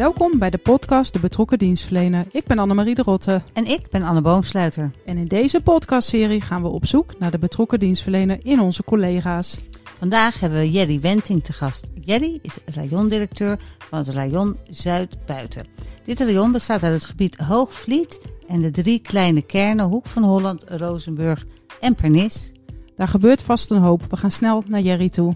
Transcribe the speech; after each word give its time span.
Welkom 0.00 0.38
bij 0.38 0.50
de 0.50 0.58
podcast 0.58 1.12
De 1.12 1.18
Betrokken 1.18 1.58
Dienstverlener. 1.58 2.26
Ik 2.30 2.46
ben 2.46 2.58
Annemarie 2.58 2.94
de 2.94 3.02
Rotte. 3.02 3.42
En 3.52 3.66
ik 3.66 3.88
ben 3.90 4.02
Anne 4.02 4.20
Boomsluiter. 4.20 4.90
En 5.04 5.16
in 5.16 5.26
deze 5.26 5.60
podcastserie 5.60 6.40
gaan 6.40 6.62
we 6.62 6.68
op 6.68 6.86
zoek 6.86 7.18
naar 7.18 7.30
de 7.30 7.38
betrokken 7.38 7.78
dienstverlener 7.78 8.38
in 8.42 8.60
onze 8.60 8.84
collega's. 8.84 9.62
Vandaag 9.98 10.40
hebben 10.40 10.58
we 10.58 10.70
Jerry 10.70 11.00
Wenting 11.00 11.44
te 11.44 11.52
gast. 11.52 11.86
Jerry 11.94 12.38
is 12.42 12.58
rayondirecteur 12.74 13.58
van 13.78 13.98
het 13.98 14.08
rayon 14.08 14.56
Zuid-Buiten. 14.70 15.66
Dit 16.04 16.20
rayon 16.20 16.52
bestaat 16.52 16.82
uit 16.82 16.94
het 16.94 17.04
gebied 17.04 17.36
Hoogvliet 17.36 18.20
en 18.48 18.60
de 18.60 18.70
drie 18.70 18.98
kleine 18.98 19.42
kernen 19.42 19.86
Hoek 19.86 20.06
van 20.06 20.22
Holland, 20.22 20.64
Rozenburg 20.66 21.46
en 21.80 21.94
Pernis. 21.94 22.52
Daar 22.96 23.08
gebeurt 23.08 23.42
vast 23.42 23.70
een 23.70 23.82
hoop. 23.82 24.02
We 24.08 24.16
gaan 24.16 24.30
snel 24.30 24.62
naar 24.66 24.80
Jerry 24.80 25.08
toe. 25.08 25.34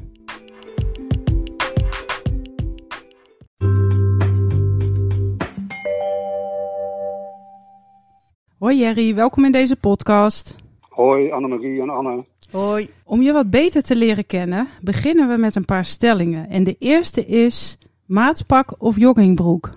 Hoi 8.65 8.76
Jerry, 8.76 9.15
welkom 9.15 9.45
in 9.45 9.52
deze 9.52 9.76
podcast. 9.76 10.57
Hoi 10.88 11.30
Annemarie 11.30 11.80
en 11.80 11.90
Anne. 11.90 12.24
Hoi. 12.51 12.88
Om 13.04 13.23
je 13.23 13.32
wat 13.32 13.51
beter 13.51 13.82
te 13.82 13.96
leren 13.96 14.26
kennen, 14.26 14.68
beginnen 14.82 15.29
we 15.29 15.37
met 15.37 15.56
een 15.56 15.65
paar 15.65 15.84
stellingen. 15.84 16.48
En 16.48 16.65
de 16.65 16.76
eerste 16.79 17.24
is 17.24 17.79
maatpak 18.06 18.74
of 18.79 18.98
joggingbroek? 18.98 19.71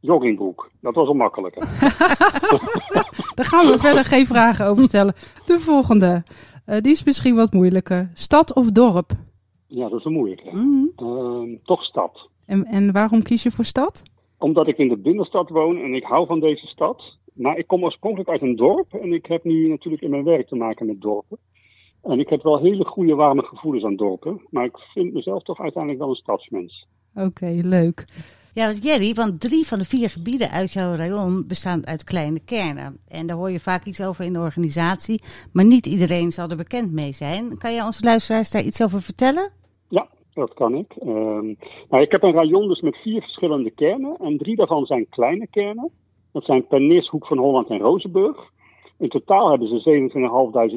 Joggingbroek, 0.00 0.70
dat 0.80 0.94
was 0.94 1.08
al 1.08 1.14
makkelijker. 1.14 1.62
Daar 3.36 3.46
gaan 3.46 3.66
we 3.66 3.78
verder 3.78 4.04
geen 4.04 4.26
vragen 4.26 4.66
over 4.66 4.84
stellen. 4.84 5.14
De 5.46 5.60
volgende, 5.60 6.22
uh, 6.66 6.76
die 6.80 6.92
is 6.92 7.04
misschien 7.04 7.34
wat 7.34 7.52
moeilijker. 7.52 8.10
Stad 8.14 8.54
of 8.54 8.70
dorp? 8.70 9.10
Ja, 9.66 9.88
dat 9.88 9.98
is 9.98 10.04
een 10.04 10.12
moeilijke. 10.12 10.50
Mm 10.50 10.92
-hmm. 10.96 11.48
uh, 11.48 11.58
toch 11.64 11.82
stad. 11.82 12.28
En, 12.46 12.64
en 12.64 12.92
waarom 12.92 13.22
kies 13.22 13.42
je 13.42 13.50
voor 13.50 13.64
stad? 13.64 14.02
Omdat 14.38 14.68
ik 14.68 14.78
in 14.78 14.88
de 14.88 14.98
binnenstad 14.98 15.48
woon 15.48 15.76
en 15.76 15.94
ik 15.94 16.04
hou 16.04 16.26
van 16.26 16.40
deze 16.40 16.66
stad. 16.66 17.16
Maar 17.38 17.58
ik 17.58 17.66
kom 17.66 17.84
oorspronkelijk 17.84 18.30
uit 18.30 18.42
een 18.42 18.56
dorp 18.56 18.92
en 18.92 19.12
ik 19.12 19.26
heb 19.26 19.44
nu 19.44 19.68
natuurlijk 19.68 20.02
in 20.02 20.10
mijn 20.10 20.24
werk 20.24 20.48
te 20.48 20.56
maken 20.56 20.86
met 20.86 21.00
dorpen. 21.00 21.38
En 22.02 22.18
ik 22.18 22.28
heb 22.28 22.42
wel 22.42 22.58
hele 22.58 22.84
goede 22.84 23.14
warme 23.14 23.42
gevoelens 23.42 23.84
aan 23.84 23.96
dorpen, 23.96 24.40
maar 24.50 24.64
ik 24.64 24.78
vind 24.78 25.12
mezelf 25.12 25.42
toch 25.42 25.60
uiteindelijk 25.60 26.02
wel 26.02 26.10
een 26.10 26.22
stadsmens. 26.22 26.86
Oké, 27.14 27.26
okay, 27.26 27.60
leuk. 27.60 28.04
Ja, 28.52 28.72
Jerry, 28.72 29.14
want 29.14 29.40
drie 29.40 29.66
van 29.66 29.78
de 29.78 29.84
vier 29.84 30.10
gebieden 30.10 30.50
uit 30.50 30.72
jouw 30.72 30.94
rayon 30.94 31.44
bestaan 31.46 31.86
uit 31.86 32.04
kleine 32.04 32.40
kernen. 32.44 32.96
En 33.08 33.26
daar 33.26 33.36
hoor 33.36 33.50
je 33.50 33.60
vaak 33.60 33.84
iets 33.84 34.02
over 34.02 34.24
in 34.24 34.32
de 34.32 34.38
organisatie, 34.38 35.22
maar 35.52 35.64
niet 35.64 35.86
iedereen 35.86 36.30
zal 36.30 36.48
er 36.48 36.56
bekend 36.56 36.92
mee 36.92 37.12
zijn. 37.12 37.58
Kan 37.58 37.72
jij 37.72 37.84
onze 37.84 38.04
luisteraars 38.04 38.50
daar 38.50 38.62
iets 38.62 38.82
over 38.82 39.02
vertellen? 39.02 39.50
Ja, 39.88 40.08
dat 40.34 40.54
kan 40.54 40.74
ik. 40.74 40.94
Uh, 41.02 41.14
nou, 41.88 42.02
ik 42.02 42.10
heb 42.12 42.22
een 42.22 42.32
rayon 42.32 42.68
dus 42.68 42.80
met 42.80 42.96
vier 42.96 43.20
verschillende 43.20 43.70
kernen 43.70 44.16
en 44.16 44.38
drie 44.38 44.56
daarvan 44.56 44.86
zijn 44.86 45.06
kleine 45.08 45.46
kernen. 45.50 45.90
Dat 46.38 46.46
zijn 46.46 46.66
Pernis, 46.66 47.08
Hoek 47.08 47.26
van 47.26 47.38
Holland 47.38 47.68
en 47.68 47.78
Rozenburg. 47.78 48.50
In 48.98 49.08
totaal 49.08 49.50
hebben 49.50 49.68
ze 49.68 50.10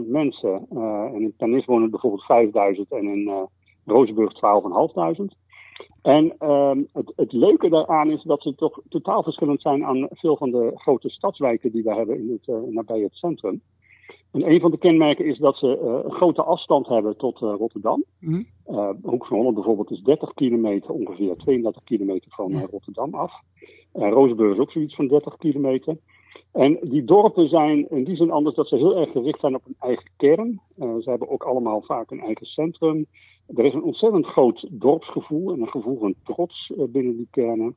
27.500 0.04 0.10
mensen. 0.10 0.68
Uh, 0.74 1.04
en 1.04 1.22
in 1.22 1.34
Pernis 1.38 1.66
wonen 1.66 1.90
bijvoorbeeld 1.90 2.76
5.000 2.78 2.82
en 2.90 3.08
in 3.08 3.20
uh, 3.20 3.42
Rozenburg 3.86 4.34
12.500. 4.34 5.26
En 6.02 6.36
uh, 6.40 6.72
het, 6.94 7.14
het, 7.16 7.32
leuke 7.32 7.70
daaraan 7.70 8.12
is 8.12 8.24
dat 8.24 8.42
ze 8.42 8.56
toch 8.56 8.82
totaal 8.90 9.24
verschillend 9.24 9.62
zijn 9.62 9.86
aan 9.86 10.08
veel 10.12 10.38
van 10.38 10.52
de 10.52 10.72
grote 10.76 11.10
stadswijken 11.10 11.72
die 11.72 11.84
we 11.84 11.94
hebben 11.94 12.18
in 12.18 12.32
het, 12.32 12.48
uh, 12.48 12.74
nabij 12.74 13.00
het 13.00 13.14
centrum. 13.14 13.62
En 14.32 14.52
een 14.52 14.60
van 14.60 14.72
de 14.72 14.78
kenmerken 14.78 15.26
is 15.26 15.38
dat 15.38 15.58
ze 15.58 15.80
uh, 15.84 16.00
een 16.04 16.12
grote 16.12 16.44
afstand 16.44 16.88
hebben 16.88 17.18
tot 17.18 17.38
Rotterdam. 17.38 18.04
Mm 18.20 18.34
-hmm. 18.66 19.00
Hoek 19.04 19.26
van 19.26 19.38
Holland 19.38 19.56
bijvoorbeeld 19.56 19.92
is 19.92 20.02
30 20.02 20.34
kilometer, 20.34 20.92
ongeveer 20.92 21.36
32 21.36 21.84
kilometer 21.84 22.32
van. 22.32 22.66
Rotterdam 22.72 23.14
af. 23.14 23.32
Uh, 23.96 24.10
Rozenburg 24.10 24.54
is 24.54 24.60
ook 24.60 24.72
zoiets 24.72 24.96
van 24.96 25.08
30 25.08 25.38
kilometer. 25.38 25.98
En 26.52 26.80
die 26.82 27.04
dorpen 27.04 27.50
zijn 27.50 27.90
in 27.90 28.04
die 28.04 28.16
zin 28.16 28.32
anders 28.32 28.56
dat 28.56 28.68
ze 28.68 28.76
heel 28.76 28.98
erg 28.98 29.12
gericht 29.12 29.40
zijn 29.40 29.56
op 29.56 29.66
een 29.66 29.76
eigen 29.80 30.10
kern. 30.18 30.62
Uh, 30.78 30.96
ze 30.96 31.10
hebben 31.10 31.30
ook 31.30 31.44
allemaal 31.44 31.82
vaak 31.82 32.12
een 32.12 32.20
eigen 32.20 32.46
centrum. 32.46 33.06
Er 33.56 33.66
is 33.66 33.74
een 33.74 33.84
ontzettend 33.84 34.26
groot 34.26 34.68
dorpsgevoel 34.70 35.54
en 35.54 35.62
een 35.62 35.70
gevoel 35.70 36.00
van 36.00 36.14
trots 36.24 36.72
uh, 36.78 36.84
binnen 36.90 37.18
die 37.18 37.28
kernen. 37.32 37.76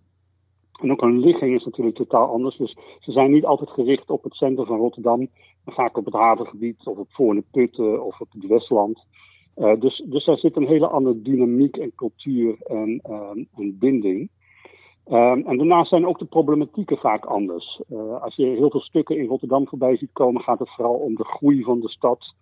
En 0.80 0.92
ook 0.92 1.00
hun 1.00 1.20
ligging 1.20 1.54
is 1.54 1.64
natuurlijk 1.64 1.96
totaal 1.96 2.28
anders. 2.28 2.56
Dus 2.56 2.76
ze 3.00 3.12
zijn 3.12 3.30
niet 3.30 3.44
altijd 3.44 3.70
gericht 3.70 4.10
op 4.10 4.22
het 4.22 4.34
centrum 4.34 4.66
van 4.66 4.78
Rotterdam, 4.78 5.28
maar 5.64 5.74
vaak 5.74 5.96
op 5.96 6.04
het 6.04 6.14
havengebied 6.14 6.86
of 6.86 6.98
op 6.98 7.06
Voorne 7.10 7.44
Putten 7.50 8.04
of 8.04 8.20
op 8.20 8.28
het 8.32 8.46
Westland. 8.46 9.06
Dus, 9.78 10.04
dus 10.06 10.24
daar 10.24 10.38
zit 10.38 10.56
een 10.56 10.66
hele 10.66 10.86
andere 10.86 11.22
dynamiek 11.22 11.76
en 11.76 11.94
cultuur 11.94 12.56
en, 12.62 13.00
en 13.54 13.78
binding. 13.78 14.30
Um, 15.10 15.46
en 15.46 15.56
daarnaast 15.56 15.88
zijn 15.88 16.06
ook 16.06 16.18
de 16.18 16.24
problematieken 16.24 16.96
vaak 16.96 17.24
anders. 17.24 17.80
Uh, 17.90 18.22
als 18.22 18.36
je 18.36 18.46
heel 18.46 18.70
veel 18.70 18.80
stukken 18.80 19.18
in 19.18 19.26
Rotterdam 19.26 19.68
voorbij 19.68 19.96
ziet 19.96 20.12
komen, 20.12 20.42
gaat 20.42 20.58
het 20.58 20.70
vooral 20.70 20.94
om 20.94 21.14
de 21.14 21.24
groei 21.24 21.62
van 21.62 21.80
de 21.80 21.88
stad. 21.88 22.34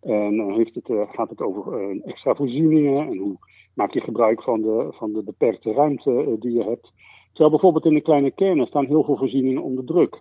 En 0.00 0.36
dan 0.36 0.52
heeft 0.52 0.74
het, 0.74 0.88
uh, 0.88 1.02
gaat 1.12 1.30
het 1.30 1.40
over 1.40 1.80
uh, 1.80 2.06
extra 2.06 2.34
voorzieningen 2.34 3.06
en 3.06 3.16
hoe 3.16 3.36
maak 3.74 3.92
je 3.92 4.00
gebruik 4.00 4.42
van 4.42 4.60
de, 4.62 4.88
van 4.90 5.12
de 5.12 5.22
beperkte 5.22 5.72
ruimte 5.72 6.36
die 6.40 6.52
je 6.52 6.64
hebt. 6.64 6.92
Terwijl 7.28 7.50
bijvoorbeeld 7.50 7.84
in 7.84 7.94
de 7.94 8.00
kleine 8.00 8.30
kernen 8.30 8.66
staan 8.66 8.86
heel 8.86 9.04
veel 9.04 9.16
voorzieningen 9.16 9.62
onder 9.62 9.84
druk. 9.84 10.20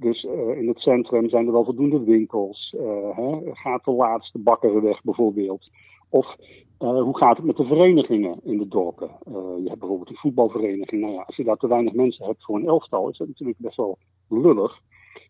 Dus 0.00 0.22
in 0.56 0.68
het 0.68 0.78
centrum 0.78 1.28
zijn 1.28 1.46
er 1.46 1.52
wel 1.52 1.64
voldoende 1.64 2.04
winkels. 2.04 2.74
Hè? 3.14 3.38
Gaat 3.52 3.84
de 3.84 3.92
laatste 3.92 4.38
bakkeren 4.38 4.82
weg 4.82 5.02
bijvoorbeeld. 5.02 5.70
Of 6.08 6.36
uh, 6.80 7.02
hoe 7.02 7.18
gaat 7.18 7.36
het 7.36 7.46
met 7.46 7.56
de 7.56 7.64
verenigingen 7.64 8.40
in 8.42 8.58
de 8.58 8.68
dorpen? 8.68 9.10
Uh, 9.28 9.34
je 9.34 9.68
hebt 9.68 9.78
bijvoorbeeld 9.78 10.08
een 10.08 10.16
voetbalvereniging. 10.16 11.00
Nou 11.00 11.12
ja, 11.12 11.22
als 11.26 11.36
je 11.36 11.44
daar 11.44 11.56
te 11.56 11.68
weinig 11.68 11.92
mensen 11.92 12.26
hebt 12.26 12.44
voor 12.44 12.56
een 12.56 12.66
elftal, 12.66 13.08
is 13.08 13.18
dat 13.18 13.28
natuurlijk 13.28 13.58
best 13.58 13.76
wel 13.76 13.98
lullig. 14.28 14.80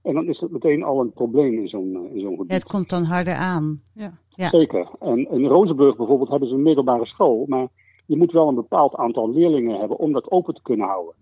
En 0.02 0.14
dan 0.14 0.26
is 0.26 0.40
het 0.40 0.50
meteen 0.50 0.82
al 0.82 1.00
een 1.00 1.12
probleem 1.12 1.58
in 1.58 1.68
zo'n 1.68 2.08
in 2.12 2.20
zo'n 2.20 2.36
gebied. 2.36 2.52
Het 2.52 2.64
komt 2.64 2.90
dan 2.90 3.02
harder 3.02 3.34
aan. 3.34 3.82
Ja. 3.94 4.12
ja. 4.28 4.48
Zeker. 4.48 4.88
En 5.00 5.30
in 5.30 5.46
Rozenburg 5.46 5.96
bijvoorbeeld 5.96 6.30
hebben 6.30 6.48
ze 6.48 6.54
een 6.54 6.62
middelbare 6.62 7.06
school. 7.06 7.44
Maar 7.46 7.68
je 8.06 8.16
moet 8.16 8.32
wel 8.32 8.48
een 8.48 8.54
bepaald 8.54 8.94
aantal 8.94 9.32
leerlingen 9.32 9.78
hebben 9.78 9.98
om 9.98 10.12
dat 10.12 10.30
open 10.30 10.54
te 10.54 10.62
kunnen 10.62 10.86
houden. 10.86 11.14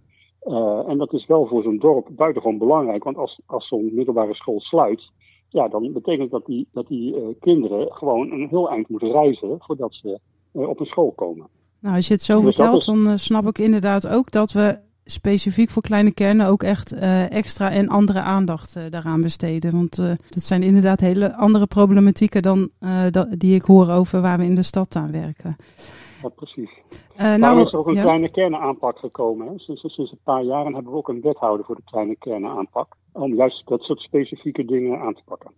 Uh, 0.48 0.88
en 0.88 0.98
dat 0.98 1.12
is 1.12 1.26
wel 1.26 1.46
voor 1.46 1.62
zo'n 1.62 1.78
dorp 1.78 2.08
buitengewoon 2.10 2.58
belangrijk. 2.58 3.04
Want 3.04 3.16
als, 3.16 3.40
als 3.46 3.68
zo'n 3.68 3.90
middelbare 3.94 4.34
school 4.34 4.60
sluit, 4.60 5.10
ja, 5.48 5.68
dan 5.68 5.92
betekent 5.92 6.30
dat 6.30 6.46
die, 6.46 6.68
dat 6.72 6.86
die 6.86 7.16
uh, 7.16 7.22
kinderen 7.40 7.92
gewoon 7.92 8.30
een 8.30 8.46
heel 8.50 8.70
eind 8.70 8.88
moeten 8.88 9.10
reizen 9.10 9.56
voordat 9.58 9.94
ze 9.94 10.18
uh, 10.52 10.68
op 10.68 10.80
een 10.80 10.86
school 10.86 11.12
komen. 11.16 11.46
Nou, 11.80 11.96
als 11.96 12.06
je 12.06 12.14
het 12.14 12.22
zo 12.22 12.34
dus 12.34 12.44
vertelt, 12.44 12.78
is... 12.78 12.84
dan 12.84 13.18
snap 13.18 13.46
ik 13.46 13.58
inderdaad 13.58 14.08
ook 14.08 14.30
dat 14.30 14.52
we 14.52 14.78
specifiek 15.04 15.70
voor 15.70 15.82
kleine 15.82 16.14
kernen 16.14 16.46
ook 16.46 16.62
echt 16.62 16.92
extra 17.28 17.70
en 17.70 17.88
andere 17.88 18.20
aandacht 18.20 18.90
daaraan 18.90 19.20
besteden. 19.20 19.72
Want 19.72 19.96
dat 20.28 20.42
zijn 20.42 20.62
inderdaad 20.62 21.00
hele 21.00 21.34
andere 21.34 21.66
problematieken 21.66 22.42
dan 22.42 22.70
die 23.38 23.54
ik 23.54 23.62
hoor 23.62 23.90
over 23.90 24.20
waar 24.20 24.38
we 24.38 24.44
in 24.44 24.54
de 24.54 24.62
stad 24.62 24.96
aan 24.96 25.12
werken. 25.12 25.56
Ja, 26.22 26.28
precies. 26.28 26.70
Uh, 27.20 27.34
nou 27.34 27.60
is 27.60 27.72
er 27.72 27.78
ook 27.78 27.88
een 27.88 27.94
ja? 27.94 28.02
kleine 28.02 28.30
kernenaanpak 28.30 28.98
gekomen. 28.98 29.46
Hè? 29.46 29.58
Sinds, 29.58 29.94
sinds 29.94 30.12
een 30.12 30.18
paar 30.24 30.42
jaren 30.42 30.74
hebben 30.74 30.92
we 30.92 30.98
ook 30.98 31.08
een 31.08 31.20
wethouder 31.20 31.66
voor 31.66 31.76
de 31.76 31.82
kleine 31.84 32.16
kernenaanpak. 32.16 32.96
Om 33.12 33.34
juist 33.34 33.66
dat 33.66 33.80
soort 33.80 34.00
specifieke 34.00 34.64
dingen 34.64 35.00
aan 35.00 35.14
te 35.14 35.22
pakken. 35.24 35.50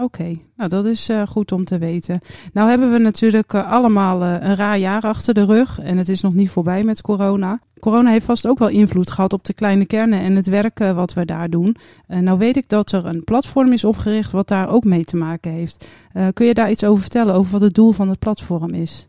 Oké, 0.00 0.20
okay. 0.20 0.44
nou 0.56 0.68
dat 0.68 0.84
is 0.84 1.10
uh, 1.10 1.26
goed 1.26 1.52
om 1.52 1.64
te 1.64 1.78
weten. 1.78 2.20
Nou 2.52 2.68
hebben 2.68 2.92
we 2.92 2.98
natuurlijk 2.98 3.52
uh, 3.52 3.72
allemaal 3.72 4.22
een 4.22 4.54
raar 4.54 4.78
jaar 4.78 5.02
achter 5.02 5.34
de 5.34 5.44
rug 5.44 5.78
en 5.78 5.96
het 5.96 6.08
is 6.08 6.20
nog 6.20 6.34
niet 6.34 6.50
voorbij 6.50 6.84
met 6.84 7.00
corona. 7.00 7.60
Corona 7.80 8.10
heeft 8.10 8.24
vast 8.24 8.46
ook 8.46 8.58
wel 8.58 8.68
invloed 8.68 9.10
gehad 9.10 9.32
op 9.32 9.44
de 9.44 9.54
kleine 9.54 9.86
kernen 9.86 10.20
en 10.20 10.36
het 10.36 10.46
werk 10.46 10.78
wat 10.78 11.12
we 11.12 11.24
daar 11.24 11.50
doen. 11.50 11.76
nou 12.06 12.38
weet 12.38 12.56
ik 12.56 12.68
dat 12.68 12.92
er 12.92 13.04
een 13.04 13.24
platform 13.24 13.72
is 13.72 13.84
opgericht 13.84 14.32
wat 14.32 14.48
daar 14.48 14.70
ook 14.70 14.84
mee 14.84 15.04
te 15.04 15.16
maken 15.16 15.50
heeft. 15.50 15.88
kun 16.32 16.46
je 16.46 16.54
daar 16.54 16.70
iets 16.70 16.84
over 16.84 17.00
vertellen, 17.00 17.34
over 17.34 17.52
wat 17.52 17.60
het 17.60 17.74
doel 17.74 17.92
van 17.92 18.08
het 18.08 18.18
platform 18.18 18.70
is? 18.74 19.08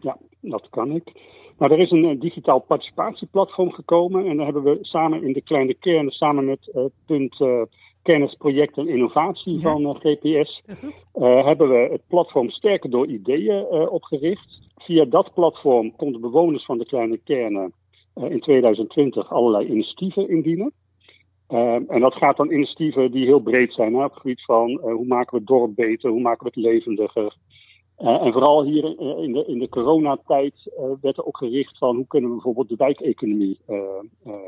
Ja, 0.00 0.16
dat 0.50 0.68
kan 0.70 0.90
ik. 0.90 1.12
Nou, 1.58 1.72
er 1.72 1.78
is 1.78 1.90
een 1.90 2.04
uh, 2.04 2.20
digitaal 2.20 2.58
participatieplatform 2.58 3.72
gekomen 3.72 4.26
en 4.26 4.36
daar 4.36 4.44
hebben 4.44 4.62
we 4.62 4.78
samen 4.80 5.22
in 5.22 5.32
de 5.32 5.42
kleine 5.42 5.74
kernen, 5.74 6.12
samen 6.12 6.44
met 6.44 6.70
uh, 6.74 6.84
punt 7.06 7.40
uh, 7.40 7.62
kennis, 8.02 8.34
project 8.34 8.76
en 8.76 8.88
innovatie 8.88 9.54
ja. 9.54 9.60
van 9.60 9.96
GPS, 10.02 10.62
hebben 11.12 11.68
we 11.68 11.88
het 11.90 12.02
platform 12.08 12.50
Sterker 12.50 12.90
door 12.90 13.06
Ideeën 13.06 13.88
opgericht. 13.88 14.60
via 14.76 15.04
dat 15.04 15.34
platform 15.34 15.96
konden 15.96 16.20
bewoners 16.20 16.64
van 16.64 16.78
de 16.78 16.86
kleine 16.86 17.18
kernen 17.24 17.72
in 18.14 18.40
2020 18.40 19.32
allerlei 19.32 19.66
initiatieven 19.66 20.28
indienen. 20.28 20.72
Uh, 21.48 21.74
en 21.74 22.00
dat 22.00 22.14
gaat 22.14 22.36
dan 22.36 22.52
initiatieven 22.52 23.10
die 23.10 23.24
heel 23.24 23.40
breed 23.40 23.72
zijn 23.72 23.94
hè, 23.94 24.04
op 24.04 24.10
het 24.10 24.20
gebied 24.20 24.44
van 24.44 24.80
hoe 24.80 25.06
maken 25.06 25.30
we 25.30 25.36
het 25.36 25.46
dorp 25.46 25.74
beter, 25.74 26.10
hoe 26.10 26.20
maken 26.20 26.46
we 26.46 26.52
het 26.54 26.72
levendiger. 26.72 27.36
Uh, 27.98 28.24
en 28.26 28.32
vooral 28.32 28.64
hier 28.64 28.84
in 29.18 29.32
de, 29.32 29.44
in 29.46 29.58
de 29.58 29.68
coronatijd 29.68 30.54
werd 31.00 31.16
er 31.16 31.26
ook 31.26 31.36
gericht 31.36 31.78
van 31.78 31.96
hoe 31.96 32.06
kunnen 32.06 32.28
we 32.28 32.34
bijvoorbeeld 32.34 32.68
de 32.68 32.76
wijkeconomie 32.76 33.58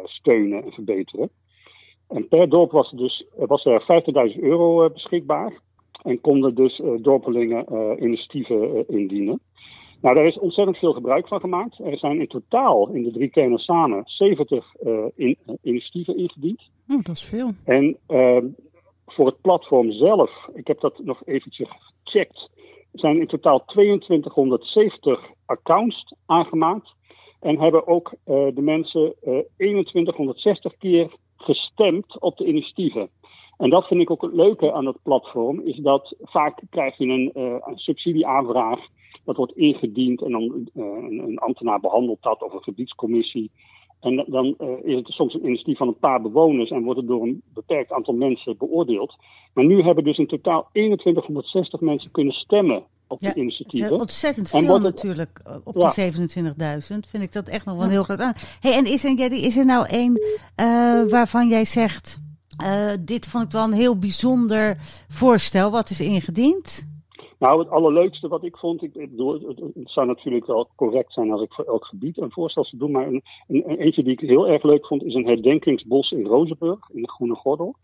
steunen 0.04 0.64
en 0.64 0.72
verbeteren. 0.72 1.30
En 2.08 2.28
per 2.28 2.48
dorp 2.48 2.70
was 2.70 2.90
er, 2.90 2.96
dus, 2.96 3.26
was 3.36 3.64
er 3.64 4.02
50.000 4.34 4.40
euro 4.40 4.90
beschikbaar 4.90 5.60
en 6.02 6.20
konden 6.20 6.54
dus 6.54 6.82
dorpelingen 7.00 7.64
initiatieven 8.02 8.88
indienen. 8.88 9.40
Nou, 10.00 10.14
daar 10.14 10.26
is 10.26 10.38
ontzettend 10.38 10.78
veel 10.78 10.92
gebruik 10.92 11.28
van 11.28 11.40
gemaakt. 11.40 11.78
Er 11.78 11.98
zijn 11.98 12.20
in 12.20 12.26
totaal 12.26 12.88
in 12.88 13.02
de 13.02 13.10
drie 13.10 13.28
kernen 13.28 13.58
samen 13.58 14.02
70 14.04 14.74
uh, 14.82 15.04
in, 15.14 15.36
uh, 15.46 15.54
initiatieven 15.62 16.16
ingediend. 16.16 16.62
Oh, 16.88 17.04
dat 17.04 17.16
is 17.16 17.24
veel. 17.24 17.50
En 17.64 17.96
uh, 18.08 18.38
voor 19.06 19.26
het 19.26 19.40
platform 19.40 19.92
zelf, 19.92 20.48
ik 20.54 20.66
heb 20.66 20.80
dat 20.80 20.98
nog 21.04 21.22
eventjes 21.24 21.68
gecheckt, 22.04 22.50
zijn 23.00 23.20
in 23.20 23.26
totaal 23.26 23.64
2270 23.64 25.20
accounts 25.46 26.14
aangemaakt. 26.26 26.94
En 27.40 27.58
hebben 27.58 27.86
ook 27.86 28.12
uh, 28.12 28.46
de 28.54 28.62
mensen 28.62 29.14
uh, 29.24 29.38
2160 29.56 30.76
keer 30.76 31.10
gestemd 31.36 32.20
op 32.20 32.36
de 32.36 32.46
initiatieven. 32.46 33.08
En 33.56 33.70
dat 33.70 33.86
vind 33.86 34.00
ik 34.00 34.10
ook 34.10 34.22
het 34.22 34.32
leuke 34.32 34.72
aan 34.72 34.86
het 34.86 35.02
platform, 35.02 35.60
is 35.60 35.76
dat 35.76 36.14
vaak 36.20 36.60
krijg 36.70 36.98
je 36.98 37.06
een, 37.06 37.30
uh, 37.34 37.56
een 37.60 37.78
subsidieaanvraag 37.78 38.80
dat 39.24 39.36
wordt 39.36 39.56
ingediend 39.56 40.22
en 40.22 40.30
dan 40.30 40.68
een, 40.74 41.38
ambtenaar 41.38 41.80
behandelt 41.80 42.22
dat 42.22 42.42
of 42.42 42.52
een 42.52 42.62
gebiedscommissie. 42.62 43.50
En 44.06 44.24
dan 44.26 44.54
uh, 44.60 44.68
is 44.82 44.94
het 44.94 45.06
soms 45.08 45.34
een 45.34 45.46
initiatief 45.46 45.76
van 45.76 45.88
een 45.88 45.98
paar 45.98 46.22
bewoners 46.22 46.70
en 46.70 46.82
wordt 46.82 46.98
het 46.98 47.08
door 47.08 47.22
een 47.22 47.42
beperkt 47.54 47.92
aantal 47.92 48.14
mensen 48.14 48.56
beoordeeld. 48.56 49.14
Maar 49.52 49.64
nu 49.64 49.82
hebben 49.82 50.04
dus 50.04 50.18
in 50.18 50.26
totaal 50.26 50.68
2160 50.72 51.80
mensen 51.80 52.10
kunnen 52.10 52.34
stemmen 52.34 52.82
op 53.06 53.20
ja, 53.20 53.32
die 53.32 53.42
initiatieven. 53.42 53.88
Dat 53.88 53.98
is 53.98 54.04
ontzettend 54.04 54.48
veel 54.50 54.74
het, 54.74 54.82
natuurlijk. 54.82 55.60
Op 55.64 55.74
die 55.74 56.02
ja. 56.02 56.80
27.000 56.80 56.86
vind 57.08 57.22
ik 57.22 57.32
dat 57.32 57.48
echt 57.48 57.66
nog 57.66 57.74
wel 57.74 57.84
een 57.84 57.90
heel 57.90 58.02
groot 58.02 58.20
aan. 58.20 58.34
Hey, 58.60 58.72
en 58.72 58.86
is 58.86 59.04
er, 59.04 59.32
is 59.32 59.56
er 59.56 59.64
nou 59.64 59.86
één 59.88 60.20
uh, 60.60 61.02
waarvan 61.08 61.48
jij 61.48 61.64
zegt, 61.64 62.20
dit 63.00 63.28
vond 63.28 63.44
ik 63.44 63.50
wel 63.50 63.64
een 63.64 63.72
heel 63.72 63.98
bijzonder 63.98 64.76
voorstel 65.08 65.70
wat 65.70 65.90
is 65.90 66.00
ingediend? 66.00 66.95
Nou, 67.38 67.58
het 67.58 67.70
allerleukste 67.70 68.28
wat 68.28 68.44
ik 68.44 68.56
vond, 68.56 68.82
ik, 68.82 68.94
het, 68.94 69.10
het 69.74 69.90
zou 69.90 70.06
natuurlijk 70.06 70.46
wel 70.46 70.68
correct 70.76 71.12
zijn 71.12 71.32
als 71.32 71.42
ik 71.42 71.52
voor 71.52 71.64
elk 71.64 71.84
gebied 71.84 72.18
een 72.18 72.32
voorstel 72.32 72.64
zou 72.64 72.82
doen, 72.82 72.90
maar 72.90 73.06
een, 73.06 73.22
een, 73.48 73.78
eentje 73.78 74.02
die 74.02 74.12
ik 74.12 74.20
heel 74.20 74.48
erg 74.48 74.62
leuk 74.62 74.86
vond 74.86 75.02
is 75.04 75.14
een 75.14 75.26
herdenkingsbos 75.26 76.10
in 76.10 76.26
Rozenburg, 76.26 76.90
in 76.92 77.00
de 77.00 77.10
Groene 77.10 77.34
Gordel. 77.34 77.74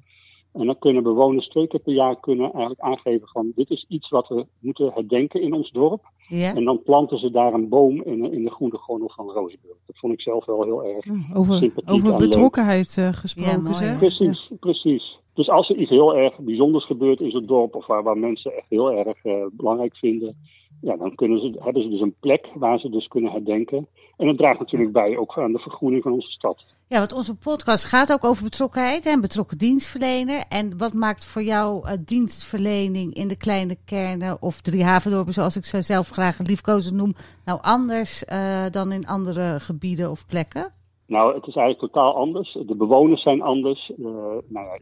En 0.53 0.67
dan 0.67 0.79
kunnen 0.79 1.03
bewoners 1.03 1.49
twee 1.49 1.67
keer 1.67 1.81
per 1.81 1.93
jaar 1.93 2.21
kunnen 2.21 2.51
eigenlijk 2.51 2.81
aangeven 2.81 3.29
van 3.29 3.53
dit 3.55 3.71
is 3.71 3.85
iets 3.89 4.09
wat 4.09 4.29
we 4.29 4.47
moeten 4.59 4.93
herdenken 4.95 5.43
in 5.43 5.53
ons 5.53 5.71
dorp. 5.71 6.11
Ja. 6.29 6.55
En 6.55 6.65
dan 6.65 6.83
planten 6.83 7.19
ze 7.19 7.31
daar 7.31 7.53
een 7.55 7.69
boom 7.69 8.03
in, 8.03 8.33
in 8.33 8.45
de 8.45 8.51
groene 8.51 8.79
gordel 8.79 9.11
van 9.15 9.27
Rozenburg. 9.27 9.77
Dat 9.87 9.99
vond 9.99 10.13
ik 10.13 10.21
zelf 10.21 10.45
wel 10.45 10.63
heel 10.63 10.85
erg 10.85 11.07
Over, 11.35 11.73
over 11.87 12.17
betrokkenheid 12.17 12.97
uh, 12.99 13.09
gesproken, 13.09 13.53
ja, 13.53 13.59
mooi, 13.59 13.75
zeg. 13.75 13.99
Precies, 13.99 14.47
ja. 14.49 14.57
precies. 14.61 15.21
Dus 15.35 15.49
als 15.49 15.69
er 15.69 15.77
iets 15.77 15.91
heel 15.91 16.17
erg 16.17 16.39
bijzonders 16.39 16.87
gebeurt 16.87 17.21
in 17.21 17.31
zo'n 17.31 17.47
dorp 17.47 17.75
of 17.75 17.87
waar, 17.87 18.03
waar 18.03 18.19
mensen 18.19 18.57
echt 18.57 18.67
heel 18.69 18.93
erg 18.93 19.25
uh, 19.25 19.45
belangrijk 19.53 19.97
vinden, 19.97 20.37
ja, 20.83 20.97
dan 20.97 21.15
kunnen 21.15 21.41
ze, 21.41 21.59
hebben 21.59 21.83
ze 21.83 21.89
dus 21.89 22.01
een 22.01 22.15
plek 22.21 22.49
waar 22.55 22.79
ze 22.79 22.89
dus 22.89 23.09
kunnen 23.09 23.33
herdenken. 23.33 23.87
En 24.17 24.27
dat 24.27 24.37
draagt 24.37 24.59
natuurlijk 24.59 24.93
bij 24.93 25.17
ook 25.17 25.39
aan 25.39 25.53
de 25.53 25.59
vergroening 25.59 26.03
van 26.03 26.13
onze 26.13 26.31
stad. 26.31 26.65
Ja, 26.89 26.99
want 26.99 27.13
onze 27.13 27.37
podcast 27.37 27.85
gaat 27.85 28.13
ook 28.13 28.25
over 28.25 28.45
betrokkenheid 28.45 29.07
en 29.07 29.21
betrokken 29.21 29.59
dienstverlener. 29.59 30.45
En 30.49 30.79
wat 30.79 30.93
maakt 30.93 31.27
voor 31.27 31.43
jou 31.43 31.89
uh, 31.89 31.93
dienstverlening 32.05 33.15
in 33.15 33.29
de 33.29 33.37
kleine 33.37 33.77
kernen 33.85 34.43
of 34.43 34.61
drie 34.61 34.85
havendorpen, 34.85 35.33
zoals 35.33 35.57
ik 35.57 35.65
ze 35.65 35.83
zelf 35.83 36.09
graag 36.09 36.39
liefkozen 36.39 36.97
noem, 36.97 37.13
nou 37.45 37.59
anders 37.63 38.25
uh, 38.33 38.67
dan 38.71 38.93
in 38.93 39.07
andere 39.07 39.61
gebieden 39.61 40.11
of 40.11 40.27
plekken? 40.27 40.73
Nou, 41.07 41.35
het 41.35 41.47
is 41.47 41.55
eigenlijk 41.55 41.93
totaal 41.93 42.15
anders. 42.15 42.53
De 42.67 42.77
bewoners 42.77 43.23
zijn 43.23 43.43
anders. 43.43 43.93
Uh, 43.99 44.07
nou 44.49 44.67
ja, 44.67 44.79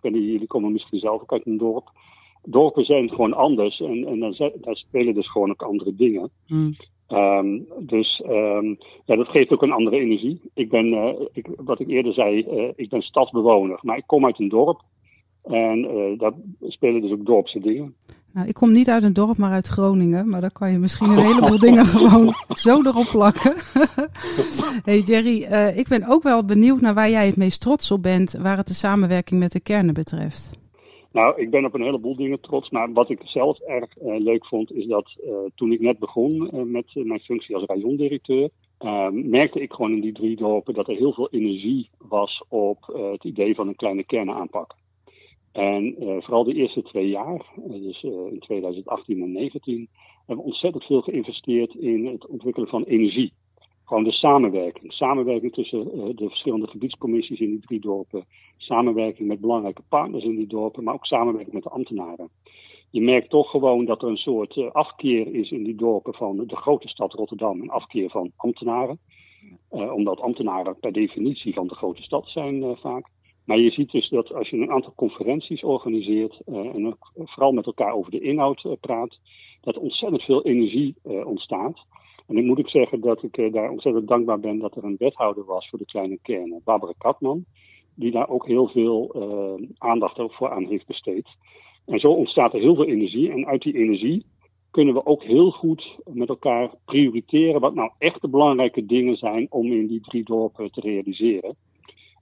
jullie 0.00 0.46
komen 0.46 0.72
misschien 0.72 0.98
zelf 0.98 1.22
ook 1.22 1.32
uit 1.32 1.46
een 1.46 1.58
dorp. 1.58 1.90
Dorpen 2.42 2.84
zijn 2.84 3.08
gewoon 3.08 3.34
anders 3.34 3.80
en, 3.80 4.06
en 4.06 4.20
daar 4.60 4.76
spelen 4.76 5.14
dus 5.14 5.30
gewoon 5.30 5.50
ook 5.50 5.62
andere 5.62 5.94
dingen. 5.94 6.30
Mm. 6.46 6.74
Um, 7.12 7.66
dus 7.78 8.22
um, 8.28 8.78
ja, 9.04 9.16
dat 9.16 9.28
geeft 9.28 9.52
ook 9.52 9.62
een 9.62 9.72
andere 9.72 10.00
energie. 10.00 10.40
Ik 10.54 10.68
ben, 10.68 10.86
uh, 10.86 11.08
ik, 11.32 11.46
wat 11.56 11.80
ik 11.80 11.88
eerder 11.88 12.12
zei, 12.12 12.46
uh, 12.50 12.70
ik 12.76 12.88
ben 12.88 13.02
stadsbewoner, 13.02 13.78
maar 13.82 13.96
ik 13.96 14.06
kom 14.06 14.26
uit 14.26 14.38
een 14.38 14.48
dorp. 14.48 14.80
En 15.42 15.78
uh, 15.78 16.18
daar 16.18 16.32
spelen 16.60 17.00
dus 17.00 17.10
ook 17.10 17.26
dorpse 17.26 17.60
dingen. 17.60 17.94
Nou, 18.32 18.48
ik 18.48 18.54
kom 18.54 18.72
niet 18.72 18.88
uit 18.88 19.02
een 19.02 19.12
dorp, 19.12 19.36
maar 19.36 19.52
uit 19.52 19.66
Groningen. 19.66 20.28
Maar 20.28 20.40
dan 20.40 20.52
kan 20.52 20.72
je 20.72 20.78
misschien 20.78 21.10
een 21.10 21.24
heleboel 21.24 21.58
dingen 21.68 21.86
gewoon 21.86 22.34
zo 22.64 22.82
erop 22.82 23.08
plakken. 23.08 23.54
hey 24.84 25.00
Jerry, 25.00 25.42
ik 25.78 25.88
ben 25.88 26.04
ook 26.06 26.22
wel 26.22 26.44
benieuwd 26.44 26.80
naar 26.80 26.94
waar 26.94 27.10
jij 27.10 27.26
het 27.26 27.36
meest 27.36 27.60
trots 27.60 27.90
op 27.90 28.02
bent, 28.02 28.32
waar 28.32 28.56
het 28.56 28.66
de 28.66 28.74
samenwerking 28.74 29.40
met 29.40 29.52
de 29.52 29.60
kernen 29.60 29.94
betreft. 29.94 30.61
Nou, 31.12 31.40
ik 31.40 31.50
ben 31.50 31.64
op 31.64 31.74
een 31.74 31.82
heleboel 31.82 32.16
dingen 32.16 32.40
trots. 32.40 32.70
Maar 32.70 32.92
wat 32.92 33.10
ik 33.10 33.20
zelf 33.24 33.60
erg 33.60 33.96
uh, 33.96 34.18
leuk 34.18 34.46
vond, 34.46 34.72
is 34.72 34.86
dat 34.86 35.16
uh, 35.24 35.34
toen 35.54 35.72
ik 35.72 35.80
net 35.80 35.98
begon 35.98 36.50
uh, 36.54 36.62
met 36.62 36.94
mijn 36.94 37.20
functie 37.20 37.54
als 37.54 37.64
rayondirecteur, 37.64 38.48
merkte 39.12 39.60
ik 39.60 39.72
gewoon 39.72 39.92
in 39.92 40.00
die 40.00 40.12
drie 40.12 40.36
dorpen 40.36 40.74
dat 40.74 40.88
er 40.88 40.96
heel 40.96 41.12
veel 41.12 41.28
energie 41.30 41.88
was 41.98 42.44
op 42.48 42.78
het 43.12 43.24
idee 43.24 43.54
van 43.54 43.68
een 43.68 43.76
kleine 43.76 44.04
kernenaanpak. 44.04 44.74
En 45.52 45.94
vooral 45.98 46.44
de 46.44 46.54
eerste 46.54 46.82
twee 46.82 47.08
jaar, 47.08 47.46
dus 47.56 48.02
in 48.02 48.38
2018 48.38 49.22
en 49.22 49.32
2019, 49.32 49.88
hebben 50.26 50.44
we 50.44 50.50
ontzettend 50.50 50.84
veel 50.84 51.00
geïnvesteerd 51.00 51.74
in 51.74 52.06
het 52.06 52.26
ontwikkelen 52.26 52.68
van 52.68 52.82
energie. 52.84 53.32
Gewoon 53.84 54.04
de 54.04 54.12
samenwerking. 54.12 54.92
Samenwerking 54.92 55.52
tussen 55.52 55.96
uh, 55.96 56.16
de 56.16 56.28
verschillende 56.28 56.66
gebiedscommissies 56.66 57.40
in 57.40 57.50
die 57.50 57.60
drie 57.60 57.80
dorpen. 57.80 58.24
Samenwerking 58.56 59.28
met 59.28 59.40
belangrijke 59.40 59.82
partners 59.88 60.24
in 60.24 60.36
die 60.36 60.46
dorpen, 60.46 60.84
maar 60.84 60.94
ook 60.94 61.06
samenwerking 61.06 61.54
met 61.54 61.62
de 61.62 61.68
ambtenaren. 61.68 62.28
Je 62.90 63.00
merkt 63.00 63.30
toch 63.30 63.50
gewoon 63.50 63.84
dat 63.84 64.02
er 64.02 64.08
een 64.08 64.16
soort 64.16 64.56
uh, 64.56 64.70
afkeer 64.70 65.34
is 65.34 65.50
in 65.50 65.64
die 65.64 65.74
dorpen 65.74 66.14
van 66.14 66.46
de 66.46 66.56
grote 66.56 66.88
stad 66.88 67.12
Rotterdam. 67.12 67.60
Een 67.60 67.70
afkeer 67.70 68.10
van 68.10 68.32
ambtenaren. 68.36 68.98
Uh, 69.72 69.92
omdat 69.92 70.20
ambtenaren 70.20 70.78
per 70.80 70.92
definitie 70.92 71.54
van 71.54 71.66
de 71.66 71.74
grote 71.74 72.02
stad 72.02 72.28
zijn 72.28 72.76
vaak. 72.76 73.08
Maar 73.44 73.58
je 73.58 73.70
ziet 73.70 73.90
dus 73.90 74.08
dat 74.08 74.34
als 74.34 74.48
je 74.48 74.56
een 74.56 74.70
aantal 74.70 74.92
conferenties 74.96 75.62
organiseert 75.64 76.40
en 76.46 76.86
ook 76.86 77.12
vooral 77.14 77.52
met 77.52 77.66
elkaar 77.66 77.92
over 77.92 78.10
de 78.10 78.20
inhoud 78.20 78.76
praat, 78.80 79.18
dat 79.60 79.78
ontzettend 79.78 80.22
veel 80.22 80.44
energie 80.44 80.94
ontstaat. 81.24 81.86
En 82.32 82.38
ik 82.38 82.44
moet 82.44 82.58
ik 82.58 82.68
zeggen 82.68 83.00
dat 83.00 83.22
ik 83.22 83.36
uh, 83.36 83.52
daar 83.52 83.70
ontzettend 83.70 84.08
dankbaar 84.08 84.40
ben 84.40 84.58
dat 84.58 84.76
er 84.76 84.84
een 84.84 84.96
wethouder 84.98 85.44
was 85.44 85.68
voor 85.68 85.78
de 85.78 85.84
kleine 85.84 86.18
kernen, 86.22 86.60
Barbara 86.64 86.92
Katman, 86.98 87.44
die 87.94 88.10
daar 88.10 88.28
ook 88.28 88.46
heel 88.46 88.68
veel 88.68 89.14
uh, 89.16 89.68
aandacht 89.78 90.20
voor 90.28 90.50
aan 90.50 90.64
heeft 90.64 90.86
besteed. 90.86 91.28
En 91.86 91.98
zo 91.98 92.08
ontstaat 92.08 92.54
er 92.54 92.60
heel 92.60 92.74
veel 92.74 92.86
energie. 92.86 93.30
En 93.30 93.46
uit 93.46 93.62
die 93.62 93.74
energie 93.74 94.24
kunnen 94.70 94.94
we 94.94 95.06
ook 95.06 95.22
heel 95.22 95.50
goed 95.50 95.96
met 96.04 96.28
elkaar 96.28 96.70
prioriteren 96.84 97.60
wat 97.60 97.74
nou 97.74 97.90
echt 97.98 98.20
de 98.20 98.28
belangrijke 98.28 98.86
dingen 98.86 99.16
zijn 99.16 99.46
om 99.50 99.72
in 99.72 99.86
die 99.86 100.00
drie 100.00 100.24
dorpen 100.24 100.70
te 100.70 100.80
realiseren. 100.80 101.56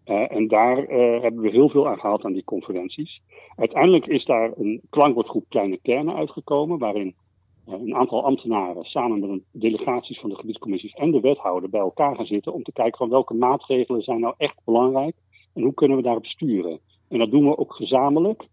Uh, 0.06 0.32
en 0.32 0.48
daar 0.48 0.76
hebben 1.22 1.40
we 1.40 1.50
heel 1.50 1.68
veel 1.68 1.88
aan 1.88 1.98
gehad 1.98 2.24
aan 2.24 2.32
die 2.32 2.44
conferenties. 2.44 3.20
Uiteindelijk 3.56 4.06
is 4.06 4.24
daar 4.24 4.52
een 4.56 4.80
klankwoordgroep 4.90 5.44
Kleine 5.48 5.78
Kernen 5.82 6.14
uitgekomen, 6.14 6.78
waarin 6.78 7.14
een 7.66 7.94
aantal 7.94 8.24
ambtenaren 8.24 8.84
samen 8.84 9.20
met 9.20 9.30
een 9.30 9.44
delegaties 9.52 10.20
van 10.20 10.30
de 10.30 10.36
gebiedscommissies 10.36 10.92
en 10.92 11.10
de 11.10 11.20
wethouder 11.20 11.70
bij 11.70 11.80
elkaar 11.80 12.16
gaan 12.16 12.26
zitten 12.26 12.52
om 12.52 12.62
te 12.62 12.72
kijken 12.72 12.98
van 12.98 13.08
welke 13.08 13.34
maatregelen 13.34 14.02
zijn 14.02 14.20
nou 14.20 14.34
echt 14.36 14.60
belangrijk 14.64 15.14
en 15.54 15.62
hoe 15.62 15.74
kunnen 15.74 15.96
we 15.96 16.02
daarop 16.02 16.26
sturen. 16.26 16.78
En 17.08 17.18
dat 17.18 17.30
doen 17.30 17.48
we 17.48 17.58
ook 17.58 17.74
gezamenlijk. 17.74 18.46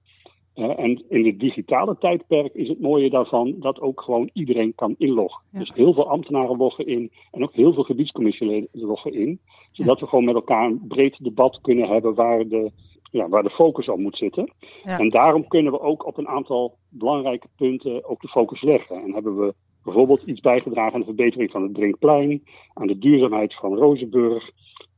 Uh, 0.55 0.79
en 0.79 1.03
in 1.09 1.25
het 1.25 1.39
digitale 1.39 1.97
tijdperk 1.97 2.53
is 2.53 2.67
het 2.67 2.81
mooie 2.81 3.09
daarvan 3.09 3.55
dat 3.59 3.79
ook 3.79 4.01
gewoon 4.01 4.29
iedereen 4.33 4.75
kan 4.75 4.95
inloggen. 4.97 5.43
Ja. 5.51 5.59
Dus 5.59 5.71
heel 5.73 5.93
veel 5.93 6.09
ambtenaren 6.09 6.57
loggen 6.57 6.87
in 6.87 7.11
en 7.31 7.43
ook 7.43 7.53
heel 7.53 7.73
veel 7.73 7.83
gebiedscommissieleden 7.83 8.69
loggen 8.71 9.13
in. 9.13 9.39
Zodat 9.71 9.99
ja. 9.99 10.03
we 10.03 10.09
gewoon 10.09 10.25
met 10.25 10.35
elkaar 10.35 10.65
een 10.65 10.87
breed 10.87 11.23
debat 11.23 11.61
kunnen 11.61 11.87
hebben 11.87 12.15
waar 12.15 12.47
de, 12.47 12.71
ja, 13.11 13.29
waar 13.29 13.43
de 13.43 13.49
focus 13.49 13.89
op 13.89 13.99
moet 13.99 14.17
zitten. 14.17 14.53
Ja. 14.83 14.99
En 14.99 15.09
daarom 15.09 15.47
kunnen 15.47 15.71
we 15.71 15.79
ook 15.79 16.05
op 16.05 16.17
een 16.17 16.27
aantal 16.27 16.77
belangrijke 16.89 17.47
punten 17.55 18.09
ook 18.09 18.21
de 18.21 18.27
focus 18.27 18.61
leggen. 18.61 19.03
En 19.03 19.13
hebben 19.13 19.37
we 19.37 19.53
bijvoorbeeld 19.83 20.21
iets 20.21 20.39
bijgedragen 20.39 20.93
aan 20.93 20.99
de 20.99 21.05
verbetering 21.05 21.51
van 21.51 21.63
het 21.63 21.73
Drinkplein, 21.73 22.43
aan 22.73 22.87
de 22.87 22.97
duurzaamheid 22.97 23.55
van 23.55 23.75
Rozenburg, 23.75 24.49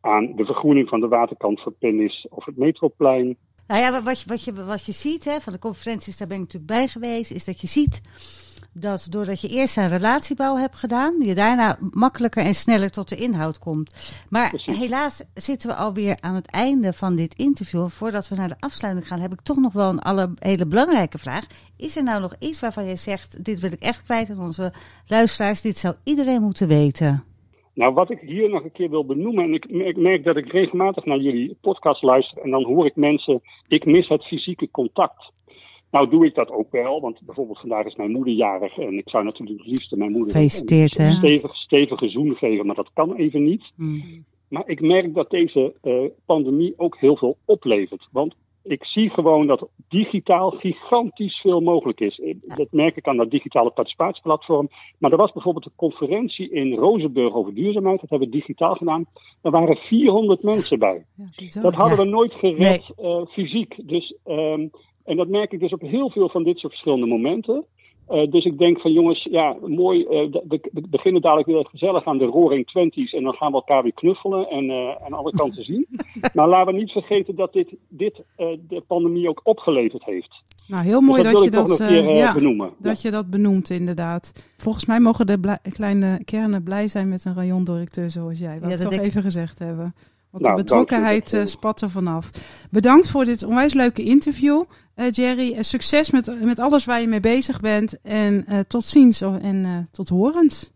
aan 0.01 0.35
de 0.35 0.45
vergroening 0.45 0.89
van 0.89 0.99
de 0.99 1.07
waterkant 1.07 1.61
van 1.61 1.75
Pennis 1.79 2.27
of 2.29 2.45
het 2.45 2.57
Metroplein. 2.57 3.37
Nou 3.67 3.81
ja, 3.81 4.03
wat 4.03 4.21
je, 4.21 4.29
wat 4.29 4.43
je, 4.43 4.65
wat 4.65 4.85
je 4.85 4.91
ziet 4.91 5.25
hè, 5.25 5.39
van 5.39 5.53
de 5.53 5.59
conferenties, 5.59 6.17
daar 6.17 6.27
ben 6.27 6.37
ik 6.37 6.43
natuurlijk 6.43 6.71
bij 6.71 6.87
geweest, 6.87 7.31
is 7.31 7.45
dat 7.45 7.61
je 7.61 7.67
ziet 7.67 8.01
dat 8.79 9.07
doordat 9.09 9.41
je 9.41 9.47
eerst 9.47 9.77
een 9.77 9.87
relatiebouw 9.87 10.55
hebt 10.55 10.75
gedaan, 10.75 11.15
je 11.19 11.35
daarna 11.35 11.77
makkelijker 11.91 12.43
en 12.43 12.53
sneller 12.53 12.91
tot 12.91 13.09
de 13.09 13.15
inhoud 13.15 13.59
komt. 13.59 14.15
Maar 14.29 14.49
Precies. 14.49 14.79
helaas 14.79 15.23
zitten 15.33 15.69
we 15.69 15.75
alweer 15.75 16.17
aan 16.19 16.35
het 16.35 16.51
einde 16.51 16.93
van 16.93 17.15
dit 17.15 17.33
interview. 17.33 17.87
Voordat 17.87 18.27
we 18.27 18.35
naar 18.35 18.47
de 18.47 18.59
afsluiting 18.59 19.07
gaan, 19.07 19.19
heb 19.19 19.33
ik 19.33 19.41
toch 19.41 19.57
nog 19.57 19.73
wel 19.73 19.89
een 19.89 19.99
alle, 19.99 20.29
hele 20.39 20.65
belangrijke 20.65 21.17
vraag. 21.17 21.45
Is 21.77 21.97
er 21.97 22.03
nou 22.03 22.21
nog 22.21 22.35
iets 22.39 22.59
waarvan 22.59 22.85
je 22.85 22.95
zegt, 22.95 23.45
dit 23.45 23.59
wil 23.59 23.71
ik 23.71 23.81
echt 23.81 24.03
kwijt 24.03 24.29
aan 24.29 24.39
onze 24.39 24.73
luisteraars, 25.07 25.61
dit 25.61 25.77
zou 25.77 25.95
iedereen 26.03 26.41
moeten 26.41 26.67
weten? 26.67 27.23
Nou, 27.73 27.93
wat 27.93 28.11
ik 28.11 28.19
hier 28.19 28.49
nog 28.49 28.63
een 28.63 28.71
keer 28.71 28.89
wil 28.89 29.05
benoemen, 29.05 29.43
en 29.43 29.53
ik, 29.53 29.65
ik 29.65 29.97
merk 29.97 30.23
dat 30.23 30.37
ik 30.37 30.51
regelmatig 30.51 31.05
naar 31.05 31.19
jullie 31.19 31.57
podcast 31.61 32.01
luister 32.01 32.41
en 32.41 32.49
dan 32.49 32.63
hoor 32.63 32.85
ik 32.85 32.95
mensen, 32.95 33.41
ik 33.67 33.85
mis 33.85 34.07
het 34.07 34.25
fysieke 34.25 34.71
contact. 34.71 35.31
Nou 35.91 36.09
doe 36.09 36.25
ik 36.25 36.35
dat 36.35 36.51
ook 36.51 36.71
wel, 36.71 37.01
want 37.01 37.21
bijvoorbeeld 37.21 37.59
vandaag 37.59 37.85
is 37.85 37.95
mijn 37.95 38.11
moeder 38.11 38.33
jarig 38.33 38.77
en 38.77 38.97
ik 38.97 39.09
zou 39.09 39.23
natuurlijk 39.23 39.59
het 39.59 39.67
liefst 39.67 39.95
mijn 39.95 40.11
moeder 40.11 40.35
een 40.35 40.49
stevig, 40.49 41.55
stevige 41.55 42.09
zoen 42.09 42.35
geven, 42.35 42.65
maar 42.65 42.75
dat 42.75 42.89
kan 42.93 43.15
even 43.15 43.43
niet. 43.43 43.71
Hmm. 43.75 44.25
Maar 44.49 44.63
ik 44.65 44.81
merk 44.81 45.13
dat 45.13 45.29
deze 45.29 45.73
eh, 45.81 45.93
pandemie 46.25 46.73
ook 46.77 46.97
heel 46.97 47.17
veel 47.17 47.37
oplevert. 47.45 48.07
Want 48.11 48.35
ik 48.63 48.85
zie 48.85 49.09
gewoon 49.09 49.47
dat 49.47 49.67
digitaal 49.89 50.51
gigantisch 50.51 51.39
veel 51.41 51.61
mogelijk 51.61 51.99
is. 51.99 52.21
Dat 52.55 52.71
merk 52.71 52.95
ik 52.95 53.07
aan 53.07 53.17
dat 53.17 53.31
digitale 53.31 53.69
participatieplatform. 53.69 54.69
Maar 54.97 55.11
er 55.11 55.17
was 55.17 55.31
bijvoorbeeld 55.31 55.65
een 55.65 55.71
conferentie 55.75 56.49
in 56.49 56.73
Rozenburg 56.73 57.33
over 57.33 57.53
duurzaamheid. 57.53 58.01
Dat 58.01 58.09
hebben 58.09 58.29
we 58.29 58.35
digitaal 58.35 58.75
gedaan. 58.75 59.05
Daar 59.41 59.51
waren 59.51 59.75
400 59.75 60.43
mensen 60.43 60.79
bij. 60.79 61.05
Ja. 61.35 61.61
Dat 61.61 61.73
hadden 61.73 61.97
Ja. 61.97 62.03
we 62.03 62.09
nooit 62.09 62.33
gered 62.33 62.89
eh, 62.97 63.25
fysiek. 63.25 63.87
Dus, 63.87 64.15
ehm, 64.23 64.67
en 65.09 65.17
dat 65.17 65.27
merk 65.27 65.51
ik 65.51 65.59
dus 65.59 65.73
op 65.73 65.81
heel 65.81 66.09
veel 66.09 66.29
van 66.29 66.43
dit 66.43 66.57
soort 66.57 66.71
verschillende 66.73 67.05
momenten. 67.07 67.65
Eh, 68.07 68.31
dus 68.31 68.45
ik 68.45 68.57
denk 68.57 68.79
van 68.79 68.91
jongens, 68.91 69.27
ja, 69.31 69.55
mooi. 69.65 70.03
eh, 70.05 70.31
de- 70.31 70.43
we 70.47 70.69
we 70.71 70.81
beginnen 70.89 71.21
dadelijk 71.21 71.47
weer 71.47 71.65
gezellig 71.69 72.05
aan 72.05 72.17
de 72.17 72.25
Roaring 72.25 72.67
Twenties. 72.67 73.13
En 73.13 73.23
dan 73.23 73.33
gaan 73.33 73.49
we 73.51 73.55
elkaar 73.57 73.83
weer 73.83 73.93
knuffelen 73.93 74.49
en 74.49 74.69
eh, 74.69 74.95
aan 75.05 75.13
alle 75.13 75.31
kanten 75.31 75.63
zien. 75.63 75.87
Maar 76.33 76.47
laten 76.47 76.73
we 76.73 76.79
niet 76.79 76.91
vergeten 76.91 77.35
dat 77.35 77.53
dit, 77.53 77.69
dit 77.89 78.21
eh, 78.35 78.47
de 78.67 78.81
pandemie 78.87 79.29
ook 79.29 79.41
opgeleverd 79.43 80.03
heeft. 80.05 80.43
Nou, 80.67 80.83
heel 80.83 81.01
mooi 81.01 81.23
Dus 81.23 81.31
dat, 81.33 81.43
je 81.43 81.49
dat, 81.49 81.77
keer 81.77 81.87
eh, 81.87 82.09
eh, 82.09 82.15
ja, 82.17 82.33
benoemen. 82.33 82.69
dat 82.79 83.01
je 83.01 83.11
dat 83.11 83.29
benoemt, 83.29 83.69
inderdaad. 83.69 84.53
Volgens 84.57 84.85
mij 84.85 84.99
mogen 84.99 85.27
de 85.27 85.57
kleine 85.73 86.21
kernen 86.25 86.63
blij 86.63 86.87
zijn 86.87 87.09
met 87.09 87.25
een 87.25 87.35
rayondirecteur 87.35 88.09
zoals 88.09 88.39
jij. 88.39 88.59
Wat 88.59 88.69
Ja, 88.69 88.75
we 88.77 88.81
dat 88.83 88.91
toch 88.91 88.99
ik. 89.01 89.05
even 89.05 89.21
gezegd 89.21 89.59
hebben. 89.59 89.93
Want 90.31 90.43
Nou, 90.43 90.55
de 90.55 90.61
betrokkenheid 90.61 91.33
eh, 91.33 91.45
spat 91.45 91.81
er 91.81 91.89
vanaf. 91.89 92.29
Bedankt 92.71 93.09
voor 93.09 93.23
dit 93.25 93.43
onwijs 93.43 93.73
leuke 93.73 94.03
interview, 94.03 94.63
eh, 94.95 95.09
Jerry. 95.11 95.53
Eh, 95.53 95.61
succes 95.61 96.11
met, 96.11 96.43
met 96.43 96.59
alles 96.59 96.85
waar 96.85 97.01
je 97.01 97.07
mee 97.07 97.19
bezig 97.19 97.59
bent. 97.59 98.01
En 98.01 98.45
eh, 98.45 98.59
tot 98.59 98.83
ziens 98.85 99.21
en 99.21 99.65
eh, 99.65 99.77
tot 99.91 100.09
horens. 100.09 100.71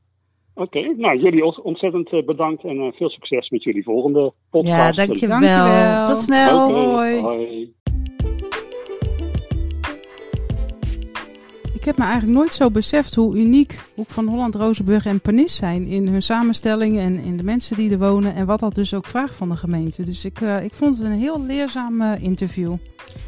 Oké, 0.55 0.79
nou 0.97 1.17
jullie 1.19 1.45
ont- 1.45 1.61
ontzettend 1.61 2.25
bedankt 2.25 2.63
en 2.63 2.77
eh, 2.79 2.91
veel 2.93 3.09
succes 3.09 3.49
met 3.49 3.63
jullie 3.63 3.83
volgende 3.83 4.33
podcast. 4.49 4.97
Ja, 4.97 5.05
dankjewel. 5.05 5.39
Dankjewel. 5.39 6.05
Tot 6.05 6.17
snel. 6.19 6.71
Hoi. 7.21 7.73
Ik 11.83 11.89
heb 11.89 11.97
me 11.97 12.03
eigenlijk 12.03 12.37
nooit 12.37 12.53
zo 12.53 12.71
beseft 12.71 13.15
hoe 13.15 13.37
uniek 13.37 13.79
Hoek 13.95 14.09
van 14.09 14.27
Holland, 14.27 14.55
Rozenburg 14.55 15.05
en 15.05 15.21
Pernis 15.21 15.55
zijn 15.55 15.85
in 15.85 16.07
hun 16.07 16.21
samenstelling 16.21 16.99
en 16.99 17.19
in 17.19 17.37
de 17.37 17.43
mensen 17.43 17.75
die 17.75 17.91
er 17.91 17.97
wonen 17.97 18.35
en 18.35 18.45
wat 18.45 18.59
dat 18.59 18.75
dus 18.75 18.93
ook 18.93 19.05
vraagt 19.05 19.35
van 19.35 19.49
de 19.49 19.55
gemeente. 19.55 20.03
Dus 20.03 20.25
ik, 20.25 20.41
eh, 20.41 20.63
ik 20.63 20.73
vond 20.73 20.97
het 20.97 21.05
een 21.05 21.19
heel 21.19 21.45
leerzaam 21.45 22.01
eh, 22.01 22.23
interview. 22.23 22.75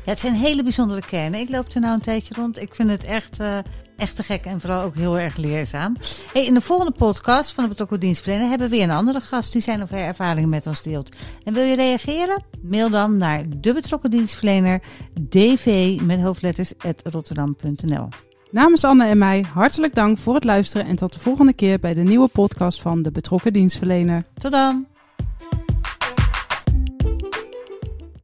Het 0.05 0.19
zijn 0.19 0.33
hele 0.33 0.63
bijzondere 0.63 1.01
kernen. 1.01 1.39
Ik 1.39 1.50
loop 1.50 1.74
er 1.74 1.81
nou 1.81 1.93
een 1.93 2.01
tijdje 2.01 2.33
rond. 2.33 2.62
Ik 2.62 2.75
vind 2.75 2.89
het 2.89 3.03
echt, 3.03 3.39
eh, 3.39 3.57
echt 3.97 4.15
te 4.15 4.24
gek 4.24 4.45
en 4.45 4.59
vooral 4.59 4.83
ook 4.83 4.95
heel 4.95 5.19
erg 5.19 5.38
leerzaam. 5.38 5.95
Hey, 6.33 6.45
in 6.45 6.53
de 6.53 6.62
volgende 6.62 6.93
podcast 6.93 7.51
van 7.51 7.63
de 7.63 7.69
betrokken 7.69 8.00
dienstverlener 8.00 8.50
hebben 8.50 8.69
we 8.69 8.75
weer 8.75 8.83
een 8.83 8.95
andere 8.95 9.19
gast 9.19 9.51
die 9.51 9.62
zijn 9.62 9.81
of 9.81 9.89
haar 9.89 10.00
ervaringen 10.00 10.50
met 10.50 10.67
ons 10.67 10.81
deelt. 10.81 11.15
En 11.43 11.53
wil 11.53 11.63
je 11.63 11.75
reageren? 11.75 12.43
Mail 12.62 12.89
dan 12.89 13.17
naar 13.17 13.43
de 13.50 13.74
betrokken 13.74 14.12
dienstverlener 14.12 14.81
dv 15.29 16.00
met 16.01 16.21
hoofdletters 16.21 16.74
at 16.77 17.01
rotterdam.nl. 17.03 18.07
Namens 18.52 18.84
Anne 18.84 19.06
en 19.06 19.18
mij 19.18 19.46
hartelijk 19.54 19.96
dank 19.96 20.18
voor 20.18 20.36
het 20.36 20.44
luisteren 20.44 20.88
en 20.88 20.96
tot 20.96 21.14
de 21.14 21.20
volgende 21.20 21.54
keer 21.54 21.80
bij 21.80 21.94
de 21.94 22.02
nieuwe 22.02 22.28
podcast 22.28 22.82
van 22.82 23.02
de 23.02 23.12
betrokken 23.12 23.54
dienstverlener. 23.54 24.24
Tot 24.38 24.52
dan! 24.52 24.95